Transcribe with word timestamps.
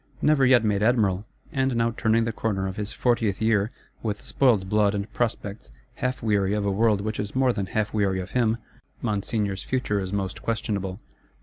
Never 0.19 0.47
yet 0.47 0.63
made 0.63 0.81
Admiral, 0.81 1.25
and 1.51 1.75
now 1.75 1.91
turning 1.95 2.23
the 2.23 2.31
corner 2.31 2.65
of 2.67 2.75
his 2.75 2.91
fortieth 2.91 3.39
year, 3.39 3.69
with 4.01 4.19
spoiled 4.23 4.67
blood 4.67 4.95
and 4.95 5.13
prospects; 5.13 5.71
half 5.97 6.23
weary 6.23 6.55
of 6.55 6.65
a 6.65 6.71
world 6.71 7.01
which 7.01 7.19
is 7.19 7.35
more 7.35 7.53
than 7.53 7.67
half 7.67 7.93
weary 7.93 8.19
of 8.19 8.31
him, 8.31 8.57
Monseigneur's 9.03 9.61
future 9.61 9.99
is 9.99 10.11
most 10.11 10.41
questionable. 10.41 10.99